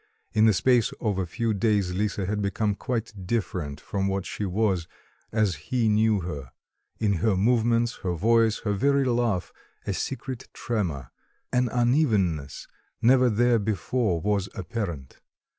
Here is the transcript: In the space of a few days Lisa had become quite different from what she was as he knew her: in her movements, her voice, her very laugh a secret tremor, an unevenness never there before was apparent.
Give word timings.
In 0.33 0.47
the 0.47 0.53
space 0.53 0.91
of 0.99 1.19
a 1.19 1.27
few 1.27 1.53
days 1.53 1.93
Lisa 1.93 2.25
had 2.25 2.41
become 2.41 2.73
quite 2.73 3.13
different 3.27 3.79
from 3.79 4.07
what 4.07 4.25
she 4.25 4.45
was 4.45 4.87
as 5.31 5.53
he 5.69 5.87
knew 5.89 6.21
her: 6.21 6.49
in 6.97 7.13
her 7.21 7.37
movements, 7.37 7.97
her 7.97 8.13
voice, 8.15 8.61
her 8.61 8.73
very 8.73 9.05
laugh 9.05 9.53
a 9.85 9.93
secret 9.93 10.47
tremor, 10.53 11.11
an 11.53 11.69
unevenness 11.69 12.65
never 12.99 13.29
there 13.29 13.59
before 13.59 14.19
was 14.19 14.49
apparent. 14.55 15.17